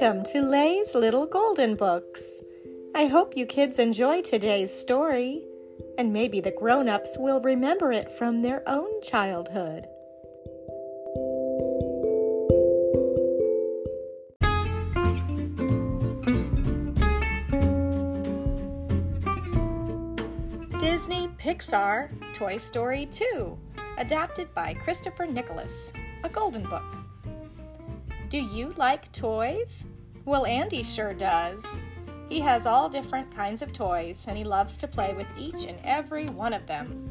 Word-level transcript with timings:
Welcome 0.00 0.22
to 0.26 0.42
Lay's 0.42 0.94
Little 0.94 1.26
Golden 1.26 1.74
Books. 1.74 2.38
I 2.94 3.06
hope 3.06 3.36
you 3.36 3.44
kids 3.46 3.80
enjoy 3.80 4.22
today's 4.22 4.72
story, 4.72 5.44
and 5.98 6.12
maybe 6.12 6.38
the 6.38 6.52
grown 6.52 6.88
ups 6.88 7.16
will 7.18 7.40
remember 7.40 7.90
it 7.90 8.08
from 8.08 8.38
their 8.38 8.62
own 8.68 9.02
childhood. 9.02 9.88
Disney 20.78 21.26
Pixar 21.40 22.10
Toy 22.34 22.56
Story 22.56 23.06
2, 23.06 23.58
adapted 23.98 24.54
by 24.54 24.74
Christopher 24.74 25.26
Nicholas, 25.26 25.92
a 26.22 26.28
golden 26.28 26.62
book. 26.62 26.97
Do 28.28 28.36
you 28.36 28.74
like 28.76 29.10
toys? 29.12 29.86
Well, 30.26 30.44
Andy 30.44 30.82
sure 30.82 31.14
does. 31.14 31.64
He 32.28 32.40
has 32.40 32.66
all 32.66 32.90
different 32.90 33.34
kinds 33.34 33.62
of 33.62 33.72
toys 33.72 34.26
and 34.28 34.36
he 34.36 34.44
loves 34.44 34.76
to 34.76 34.86
play 34.86 35.14
with 35.14 35.26
each 35.38 35.64
and 35.64 35.78
every 35.82 36.26
one 36.26 36.52
of 36.52 36.66
them. 36.66 37.08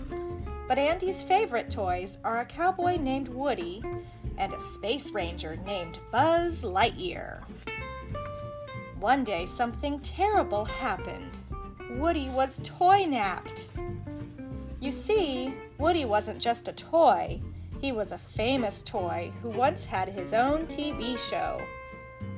But 0.67 0.77
Andy's 0.77 1.23
favorite 1.23 1.71
toys 1.71 2.19
are 2.23 2.41
a 2.41 2.45
cowboy 2.45 2.97
named 2.97 3.29
Woody 3.29 3.83
and 4.37 4.53
a 4.53 4.59
space 4.59 5.11
ranger 5.11 5.57
named 5.65 5.97
Buzz 6.11 6.63
Lightyear. 6.63 7.39
One 8.99 9.23
day, 9.23 9.47
something 9.47 9.99
terrible 10.01 10.65
happened. 10.65 11.39
Woody 11.91 12.29
was 12.29 12.61
toy 12.63 13.05
napped. 13.05 13.69
You 14.79 14.91
see, 14.91 15.51
Woody 15.79 16.05
wasn't 16.05 16.39
just 16.39 16.67
a 16.67 16.73
toy, 16.73 17.41
he 17.79 17.91
was 17.91 18.11
a 18.11 18.17
famous 18.17 18.81
toy 18.81 19.31
who 19.41 19.49
once 19.49 19.85
had 19.85 20.09
his 20.09 20.33
own 20.33 20.65
TV 20.67 21.17
show. 21.17 21.61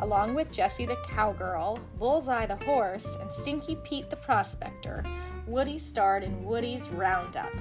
Along 0.02 0.33
with 0.33 0.52
Jessie 0.52 0.86
the 0.86 0.97
cowgirl, 1.08 1.80
Bullseye 1.97 2.45
the 2.45 2.55
horse, 2.58 3.16
and 3.22 3.31
Stinky 3.31 3.77
Pete 3.83 4.09
the 4.09 4.16
prospector, 4.16 5.03
Woody 5.47 5.77
starred 5.77 6.23
in 6.23 6.45
Woody's 6.45 6.89
Roundup. 6.89 7.52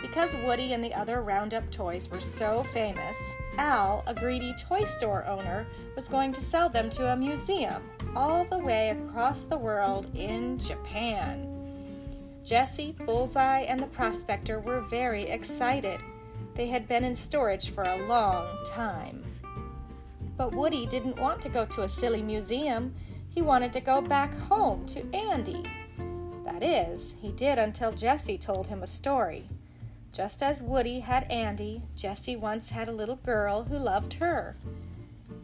Because 0.00 0.34
Woody 0.44 0.72
and 0.72 0.82
the 0.82 0.94
other 0.94 1.22
Roundup 1.22 1.70
toys 1.70 2.08
were 2.10 2.20
so 2.20 2.62
famous, 2.72 3.16
Al, 3.56 4.04
a 4.06 4.14
greedy 4.14 4.54
toy 4.54 4.84
store 4.84 5.26
owner, 5.26 5.66
was 5.96 6.08
going 6.08 6.32
to 6.32 6.40
sell 6.40 6.68
them 6.68 6.88
to 6.90 7.12
a 7.12 7.16
museum 7.16 7.82
all 8.14 8.44
the 8.44 8.58
way 8.58 8.90
across 8.90 9.44
the 9.44 9.58
world 9.58 10.06
in 10.14 10.58
Japan. 10.58 11.54
Jessie, 12.44 12.96
Bullseye, 13.04 13.62
and 13.62 13.80
the 13.80 13.88
prospector 13.88 14.60
were 14.60 14.80
very 14.82 15.24
excited. 15.24 16.00
They 16.58 16.66
had 16.66 16.88
been 16.88 17.04
in 17.04 17.14
storage 17.14 17.70
for 17.70 17.84
a 17.84 18.04
long 18.08 18.48
time. 18.66 19.24
But 20.36 20.52
Woody 20.52 20.86
didn't 20.86 21.20
want 21.20 21.40
to 21.42 21.48
go 21.48 21.64
to 21.64 21.82
a 21.82 21.88
silly 21.88 22.20
museum. 22.20 22.96
He 23.28 23.40
wanted 23.40 23.72
to 23.74 23.80
go 23.80 24.00
back 24.00 24.34
home 24.34 24.84
to 24.86 25.06
Andy. 25.14 25.62
That 26.44 26.64
is, 26.64 27.14
he 27.20 27.30
did 27.30 27.60
until 27.60 27.92
Jessie 27.92 28.38
told 28.38 28.66
him 28.66 28.82
a 28.82 28.88
story. 28.88 29.48
Just 30.12 30.42
as 30.42 30.60
Woody 30.60 30.98
had 30.98 31.30
Andy, 31.30 31.82
Jessie 31.94 32.34
once 32.34 32.70
had 32.70 32.88
a 32.88 32.92
little 32.92 33.20
girl 33.24 33.62
who 33.62 33.78
loved 33.78 34.14
her. 34.14 34.56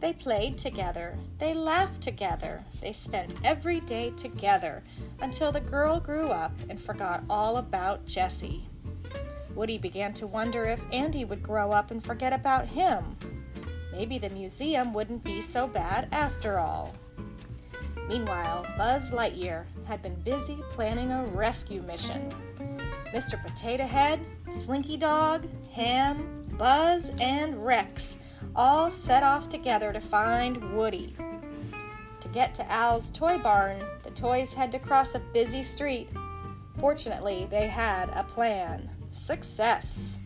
They 0.01 0.11
played 0.11 0.57
together, 0.57 1.17
they 1.39 1.53
laughed 1.53 2.01
together, 2.01 2.65
they 2.81 2.91
spent 2.91 3.35
every 3.41 3.79
day 3.79 4.11
together 4.17 4.83
until 5.21 5.53
the 5.53 5.61
girl 5.61 6.01
grew 6.01 6.27
up 6.27 6.51
and 6.67 6.77
forgot 6.77 7.23
all 7.29 7.55
about 7.55 8.05
Jessie. 8.05 8.67
Woody 9.55 9.77
began 9.77 10.13
to 10.15 10.27
wonder 10.27 10.65
if 10.65 10.85
Andy 10.91 11.23
would 11.23 11.41
grow 11.41 11.71
up 11.71 11.89
and 11.89 12.03
forget 12.03 12.33
about 12.33 12.67
him. 12.67 13.17
Maybe 13.91 14.17
the 14.17 14.29
museum 14.29 14.93
wouldn't 14.93 15.23
be 15.23 15.41
so 15.41 15.65
bad 15.65 16.09
after 16.11 16.59
all. 16.59 16.93
Meanwhile, 18.09 18.65
Buzz 18.77 19.11
Lightyear 19.11 19.63
had 19.85 20.01
been 20.01 20.15
busy 20.15 20.57
planning 20.71 21.11
a 21.11 21.23
rescue 21.23 21.81
mission. 21.81 22.29
Mr. 23.13 23.41
Potato 23.41 23.85
Head, 23.85 24.19
Slinky 24.59 24.97
Dog, 24.97 25.47
Hamm, 25.71 26.43
Buzz, 26.57 27.09
and 27.21 27.65
Rex 27.65 28.19
all 28.55 28.91
set 28.91 29.23
off 29.23 29.49
together 29.49 29.93
to 29.93 30.01
find 30.01 30.75
Woody. 30.75 31.15
To 32.19 32.27
get 32.29 32.53
to 32.55 32.71
Al's 32.71 33.09
toy 33.09 33.37
barn, 33.37 33.81
the 34.03 34.11
toys 34.11 34.53
had 34.53 34.71
to 34.73 34.79
cross 34.79 35.15
a 35.15 35.19
busy 35.19 35.63
street. 35.63 36.09
Fortunately, 36.79 37.47
they 37.49 37.67
had 37.67 38.09
a 38.09 38.23
plan. 38.23 38.89
Success! 39.15 40.19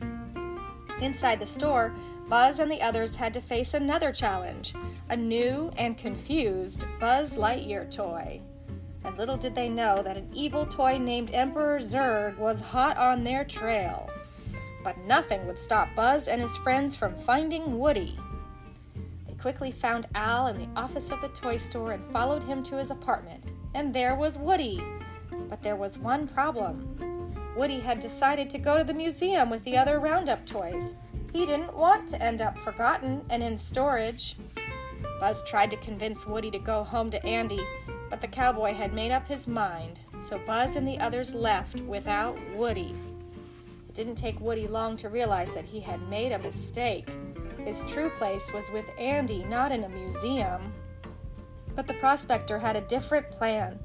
Inside 1.00 1.40
the 1.40 1.46
store, 1.46 1.94
Buzz 2.28 2.60
and 2.60 2.70
the 2.70 2.82
others 2.82 3.16
had 3.16 3.34
to 3.36 3.40
face 3.40 3.74
another 3.74 4.12
challenge 4.12 4.74
a 5.10 5.16
new 5.16 5.72
and 5.78 5.98
confused 5.98 6.84
Buzz 7.00 7.38
Lightyear 7.38 7.90
toy. 7.90 8.42
And 9.04 9.18
little 9.18 9.38
did 9.38 9.56
they 9.56 9.70
know 9.70 10.04
that 10.04 10.18
an 10.18 10.30
evil 10.34 10.66
toy 10.66 10.98
named 10.98 11.32
Emperor 11.34 11.80
Zurg 11.80 12.38
was 12.38 12.60
hot 12.60 12.98
on 12.98 13.24
their 13.24 13.46
trail. 13.46 14.10
But 14.84 14.98
nothing 15.06 15.48
would 15.48 15.58
stop 15.58 15.88
Buzz 15.96 16.28
and 16.28 16.42
his 16.42 16.58
friends 16.58 16.96
from 16.96 17.16
finding 17.16 17.80
Woody. 17.80 18.18
They 19.28 19.34
quickly 19.36 19.72
found 19.72 20.08
Al 20.16 20.48
in 20.48 20.58
the 20.58 20.80
office 20.80 21.12
of 21.12 21.22
the 21.22 21.30
toy 21.30 21.58
store 21.58 21.94
and 21.94 22.04
followed 22.12 22.44
him 22.44 22.64
to 22.64 22.78
his 22.78 22.92
apartment. 22.92 23.44
And 23.74 23.94
there 23.94 24.16
was 24.16 24.38
Woody. 24.38 24.84
But 25.48 25.62
there 25.62 25.76
was 25.76 25.98
one 25.98 26.28
problem. 26.28 27.19
Woody 27.60 27.82
had 27.82 28.00
decided 28.00 28.50
to 28.52 28.58
go 28.58 28.78
to 28.78 28.86
the 28.86 28.94
museum 28.94 29.50
with 29.50 29.66
the 29.66 29.76
other 29.76 30.00
Roundup 30.00 30.46
toys. 30.46 30.96
He 31.34 31.46
didn't 31.46 31.76
want 31.76 32.08
to 32.08 32.24
end 32.24 32.42
up 32.42 32.58
forgotten 32.58 33.26
and 33.30 33.44
in 33.44 33.58
storage. 33.58 34.38
Buzz 35.20 35.44
tried 35.44 35.70
to 35.72 35.78
convince 35.78 36.26
Woody 36.26 36.50
to 36.52 36.58
go 36.58 36.86
home 36.86 37.12
to 37.12 37.26
Andy, 37.26 37.60
but 38.10 38.22
the 38.22 38.30
cowboy 38.30 38.72
had 38.72 38.94
made 38.94 39.12
up 39.12 39.28
his 39.28 39.46
mind, 39.46 40.00
so 40.22 40.40
Buzz 40.48 40.78
and 40.78 40.88
the 40.88 41.00
others 41.00 41.36
left 41.36 41.82
without 41.82 42.40
Woody. 42.56 42.96
It 43.90 43.94
didn't 43.94 44.16
take 44.16 44.40
Woody 44.40 44.66
long 44.66 44.96
to 44.96 45.10
realize 45.10 45.54
that 45.54 45.66
he 45.66 45.82
had 45.82 46.02
made 46.10 46.32
a 46.32 46.40
mistake. 46.40 47.10
His 47.66 47.84
true 47.84 48.10
place 48.12 48.54
was 48.54 48.72
with 48.72 48.86
Andy, 48.98 49.44
not 49.44 49.74
in 49.74 49.84
a 49.84 49.90
museum. 49.90 50.74
But 51.76 51.88
the 51.88 51.94
prospector 51.96 52.58
had 52.58 52.78
a 52.78 52.88
different 52.88 53.30
plan. 53.32 53.78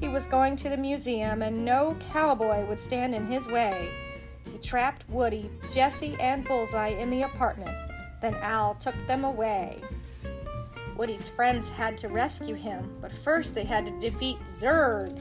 He 0.00 0.08
was 0.08 0.26
going 0.26 0.56
to 0.56 0.70
the 0.70 0.78
museum, 0.78 1.42
and 1.42 1.62
no 1.64 1.94
cowboy 2.10 2.66
would 2.66 2.80
stand 2.80 3.14
in 3.14 3.26
his 3.26 3.46
way. 3.46 3.90
He 4.50 4.56
trapped 4.58 5.08
Woody, 5.10 5.50
Jessie, 5.70 6.16
and 6.18 6.44
Bullseye 6.44 6.88
in 6.88 7.10
the 7.10 7.22
apartment. 7.22 7.76
Then 8.22 8.34
Al 8.36 8.74
took 8.76 8.94
them 9.06 9.24
away. 9.24 9.82
Woody's 10.96 11.28
friends 11.28 11.68
had 11.68 11.98
to 11.98 12.08
rescue 12.08 12.54
him, 12.54 12.96
but 13.00 13.12
first 13.12 13.54
they 13.54 13.64
had 13.64 13.86
to 13.86 13.98
defeat 13.98 14.38
Zurg. 14.46 15.18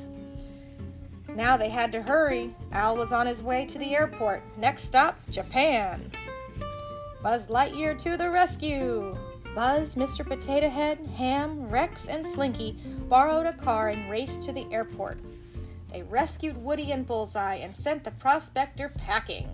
Now 1.35 1.57
they 1.57 1.69
had 1.69 1.91
to 1.91 2.01
hurry. 2.01 2.56
Al 2.72 2.96
was 2.96 3.13
on 3.13 3.28
his 3.28 3.44
way 3.44 3.66
to 3.66 3.78
the 3.78 3.96
airport. 3.96 4.41
Next 4.57 4.84
stop, 4.84 5.19
Japan. 5.29 6.11
Buzz 7.22 7.47
Lightyear 7.47 7.97
to 8.00 8.16
the 8.16 8.29
rescue! 8.29 9.17
Buzz, 9.53 9.96
Mr. 9.96 10.25
Potato 10.25 10.69
Head, 10.69 11.00
Hamm, 11.17 11.69
Rex, 11.69 12.07
and 12.07 12.25
Slinky 12.25 12.78
borrowed 13.09 13.46
a 13.46 13.53
car 13.53 13.90
and 13.90 14.09
raced 14.09 14.44
to 14.44 14.53
the 14.53 14.66
airport. 14.72 15.18
They 15.92 16.03
rescued 16.03 16.56
Woody 16.56 16.92
and 16.92 17.06
Bullseye 17.06 17.56
and 17.56 17.75
sent 17.75 18.03
the 18.03 18.12
prospector 18.12 18.90
packing. 18.90 19.50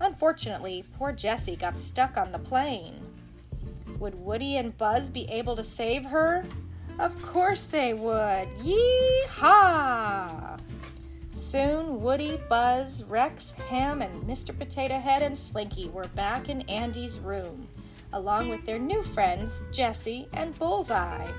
Unfortunately, 0.00 0.84
poor 0.98 1.12
Jessie 1.12 1.56
got 1.56 1.78
stuck 1.78 2.16
on 2.16 2.30
the 2.32 2.38
plane. 2.38 3.00
Would 3.98 4.14
Woody 4.14 4.56
and 4.56 4.76
Buzz 4.76 5.08
be 5.08 5.28
able 5.30 5.56
to 5.56 5.64
save 5.64 6.04
her? 6.04 6.44
Of 6.98 7.20
course 7.22 7.64
they 7.64 7.94
would! 7.94 8.48
Yee-haw! 8.62 10.58
Soon, 11.34 12.02
Woody, 12.02 12.38
Buzz, 12.48 13.04
Rex, 13.04 13.52
Hamm, 13.68 14.02
and 14.02 14.22
Mr. 14.24 14.56
Potato 14.56 14.98
Head 14.98 15.22
and 15.22 15.38
Slinky 15.38 15.88
were 15.88 16.08
back 16.14 16.48
in 16.48 16.60
Andy's 16.62 17.18
room 17.18 17.68
along 18.12 18.48
with 18.48 18.64
their 18.66 18.78
new 18.78 19.02
friends, 19.02 19.62
Jessie 19.72 20.28
and 20.32 20.58
Bullseye. 20.58 21.30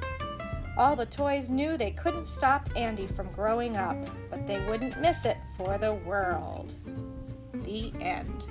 All 0.76 0.96
the 0.96 1.06
toys 1.06 1.50
knew 1.50 1.78
they 1.78 1.92
couldn't 1.92 2.26
stop 2.26 2.68
Andy 2.76 3.06
from 3.06 3.30
growing 3.32 3.78
up, 3.78 3.98
but 4.32 4.48
they 4.48 4.66
wouldn't 4.66 5.00
miss 5.00 5.26
it 5.26 5.38
for 5.56 5.78
the 5.78 5.94
world. 5.94 6.74
The 7.54 7.94
end. 8.02 8.46